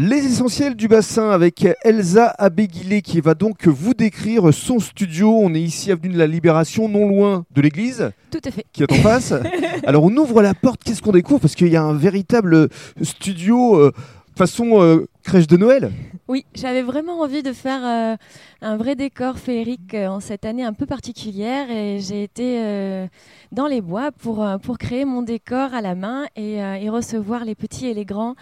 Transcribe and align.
Les 0.00 0.24
essentiels 0.24 0.76
du 0.76 0.86
bassin 0.86 1.30
avec 1.30 1.66
Elsa 1.82 2.32
Abéguilé 2.38 3.02
qui 3.02 3.20
va 3.20 3.34
donc 3.34 3.66
vous 3.66 3.94
décrire 3.94 4.54
son 4.54 4.78
studio. 4.78 5.36
On 5.36 5.52
est 5.54 5.60
ici 5.60 5.90
avenue 5.90 6.10
de 6.10 6.18
la 6.18 6.28
Libération, 6.28 6.88
non 6.88 7.08
loin 7.08 7.44
de 7.50 7.60
l'église. 7.60 8.12
Tout 8.30 8.38
à 8.44 8.52
fait. 8.52 8.64
Qui 8.72 8.84
est 8.84 8.92
en 8.92 9.02
face. 9.02 9.34
Alors 9.84 10.04
on 10.04 10.16
ouvre 10.16 10.40
la 10.40 10.54
porte, 10.54 10.84
qu'est-ce 10.84 11.02
qu'on 11.02 11.10
découvre? 11.10 11.40
Parce 11.40 11.56
qu'il 11.56 11.66
y 11.66 11.74
a 11.74 11.82
un 11.82 11.94
véritable 11.94 12.68
studio 13.02 13.74
euh, 13.74 13.92
façon 14.36 14.80
euh, 14.80 15.08
crèche 15.24 15.48
de 15.48 15.56
Noël. 15.56 15.90
Oui, 16.28 16.46
j'avais 16.54 16.82
vraiment 16.82 17.22
envie 17.22 17.42
de 17.42 17.52
faire 17.52 17.84
euh, 17.84 18.16
un 18.62 18.76
vrai 18.76 18.94
décor 18.94 19.36
féerique 19.36 19.94
en 19.94 20.20
cette 20.20 20.44
année 20.44 20.62
un 20.62 20.74
peu 20.74 20.86
particulière 20.86 21.72
et 21.72 21.98
j'ai 21.98 22.22
été 22.22 23.08
dans 23.50 23.66
les 23.66 23.80
bois 23.80 24.12
pour, 24.12 24.46
pour 24.62 24.78
créer 24.78 25.04
mon 25.04 25.22
décor 25.22 25.74
à 25.74 25.80
la 25.80 25.96
main 25.96 26.26
et, 26.36 26.58
et 26.58 26.88
recevoir 26.88 27.44
les 27.44 27.56
petits 27.56 27.88
et 27.88 27.94
les 27.94 28.04
grands 28.04 28.36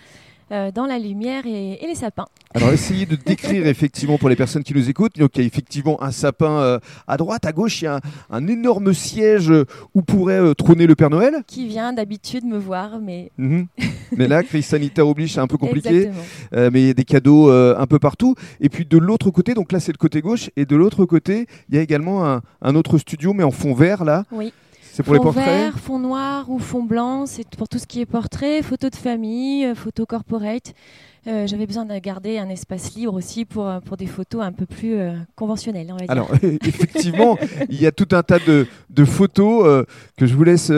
euh, 0.53 0.71
dans 0.71 0.87
la 0.87 1.01
lumière 1.01 1.45
et, 1.45 1.77
les 1.83 1.95
sapins. 1.97 2.27
Alors 2.55 2.71
essayez 2.71 3.05
de 3.05 3.17
décrire 3.17 3.67
effectivement 3.67 4.17
pour 4.17 4.29
les 4.29 4.37
personnes 4.37 4.63
qui 4.63 4.75
nous 4.75 4.89
écoutent. 4.89 5.19
Donc 5.19 5.31
il 5.35 5.41
y 5.41 5.45
a 5.45 5.47
effectivement 5.47 6.01
un 6.01 6.13
sapin 6.13 6.61
euh, 6.61 6.79
à 7.09 7.17
droite, 7.17 7.45
à 7.47 7.53
gauche, 7.53 7.83
il 7.83 7.87
y 7.87 7.89
a 7.89 8.01
un, 8.31 8.47
énorme 8.47 8.95
siège 8.95 9.53
où 9.95 10.03
pourrait 10.03 10.39
euh, 10.39 10.55
trôner 10.55 10.87
le 10.87 10.95
Père 10.95 11.11
Noël. 11.11 11.43
Qui 11.49 11.67
vient 11.67 11.93
d'habitude 11.93 12.45
me 12.45 12.59
voir, 12.59 13.01
mais. 13.01 13.33
Mhm. 13.39 13.67
mais 14.17 14.29
là, 14.29 14.45
crise 14.45 14.67
sanitaire 14.67 15.09
oblige, 15.09 15.35
c'est 15.35 15.41
un 15.41 15.49
peu 15.49 15.59
compliqué. 15.59 16.11
mais 16.53 16.81
il 16.81 16.87
y 16.87 16.91
a 16.91 16.95
des 16.95 17.05
cadeaux 17.05 17.51
un 17.51 17.87
peu 17.87 17.99
partout. 17.99 18.37
Et 18.61 18.69
puis 18.69 18.85
de 18.85 18.99
l'autre 18.99 19.33
côté, 19.33 19.55
donc 19.55 19.73
là 19.73 19.81
c'est 19.81 19.93
le 19.93 19.99
côté 19.99 20.21
gauche, 20.21 20.51
et 20.57 20.65
de 20.65 20.77
l'autre 20.77 21.07
côté, 21.07 21.47
il 21.69 21.75
y 21.75 21.79
a 21.79 21.83
également 21.83 22.25
un, 22.25 22.43
un 22.63 22.75
autre 22.77 22.99
studio, 22.99 23.33
mais 23.33 23.43
en 23.43 23.51
fond 23.51 23.75
vert 23.75 24.05
là. 24.05 24.25
Oui. 24.31 24.53
C'est 24.97 25.03
pour 25.03 25.15
fond 25.15 25.21
les 25.21 25.25
portraits 25.25 25.45
vert, 25.45 25.79
fond 25.79 25.99
noir 25.99 26.49
ou 26.49 26.59
fond 26.59 26.83
blanc, 26.83 27.27
c'est 27.27 27.47
pour 27.57 27.69
tout 27.69 27.79
ce 27.79 27.87
qui 27.87 28.01
est 28.01 28.07
portrait, 28.07 28.63
photos 28.63 28.91
de 28.91 28.97
famille, 28.97 29.67
euh, 29.67 29.75
photos 29.75 30.07
corporate. 30.09 30.73
Euh, 31.27 31.47
j'avais 31.47 31.67
besoin 31.67 31.85
de 31.85 31.99
garder 31.99 32.39
un 32.39 32.49
espace 32.49 32.95
libre 32.95 33.13
aussi 33.13 33.45
pour, 33.45 33.69
euh, 33.69 33.81
pour 33.81 33.99
des 33.99 34.07
photos 34.07 34.43
un 34.43 34.53
peu 34.53 34.65
plus 34.65 34.97
conventionnelles. 35.35 35.89
On 35.91 35.97
va 35.97 36.01
dire. 36.01 36.11
Alors, 36.11 36.31
effectivement, 36.43 37.37
il 37.69 37.79
y 37.79 37.87
a 37.87 37.93
tout 37.93 38.09
un 38.13 38.23
tas 38.23 38.39
de, 38.39 38.67
de 38.89 39.05
photos 39.05 39.85
que 40.17 40.25
je 40.25 40.35
vous 40.35 40.45
laisse 40.45 40.73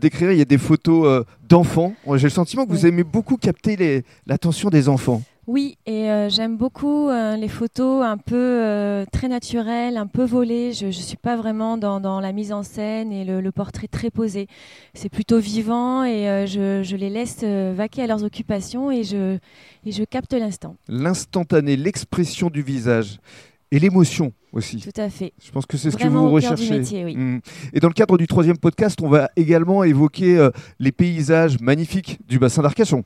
décrire. 0.00 0.30
Il 0.30 0.38
y 0.38 0.42
a 0.42 0.44
des 0.44 0.58
photos 0.58 1.24
d'enfants. 1.48 1.94
J'ai 2.14 2.28
le 2.28 2.30
sentiment 2.30 2.66
que 2.66 2.70
vous 2.70 2.86
aimez 2.86 3.02
beaucoup 3.02 3.36
capter 3.36 4.04
l'attention 4.28 4.70
des 4.70 4.88
enfants. 4.88 5.22
Oui, 5.52 5.78
et 5.84 6.08
euh, 6.08 6.28
j'aime 6.28 6.56
beaucoup 6.56 7.08
euh, 7.08 7.34
les 7.34 7.48
photos 7.48 8.04
un 8.04 8.18
peu 8.18 8.36
euh, 8.36 9.04
très 9.10 9.26
naturelles, 9.26 9.96
un 9.96 10.06
peu 10.06 10.22
volées. 10.22 10.72
Je 10.72 10.86
ne 10.86 10.92
suis 10.92 11.16
pas 11.16 11.36
vraiment 11.36 11.76
dans, 11.76 12.20
la 12.20 12.30
mise 12.30 12.52
en 12.52 12.62
scène 12.62 13.10
et 13.10 13.24
le, 13.24 13.50
portrait 13.50 13.88
très 13.88 14.12
posé. 14.12 14.46
C'est 14.94 15.08
plutôt 15.08 15.40
vivant 15.40 16.04
et 16.04 16.46
je, 16.46 16.94
les 16.94 17.10
laisse 17.10 17.42
vaquer 17.42 18.04
à 18.04 18.06
leurs 18.06 18.22
occupations 18.22 18.92
et 18.92 19.02
je, 19.02 19.38
et 19.84 19.90
je 19.90 20.04
capte 20.04 20.34
l'instant. 20.34 20.76
L'instantané, 20.86 21.76
l'expression 21.76 22.48
du 22.48 22.62
visage 22.62 23.18
et 23.72 23.80
l'émotion 23.80 24.32
aussi. 24.52 24.78
Tout 24.78 25.00
à 25.00 25.10
fait. 25.10 25.32
Je 25.44 25.50
pense 25.50 25.66
que 25.66 25.76
c'est 25.76 25.90
ce 25.90 25.96
que 25.96 26.06
vous 26.06 26.30
recherchez. 26.30 26.78
Métier, 26.78 27.04
oui. 27.04 27.16
Mmh. 27.16 27.40
Et 27.72 27.80
dans 27.80 27.88
le 27.88 27.94
cadre 27.94 28.18
du 28.18 28.28
troisième 28.28 28.56
podcast, 28.56 29.00
on 29.02 29.08
va 29.08 29.30
également 29.34 29.82
évoquer 29.82 30.48
les 30.78 30.92
paysages 30.92 31.58
magnifiques 31.60 32.20
du 32.28 32.38
bassin 32.38 32.62
d'Arcachon. 32.62 33.02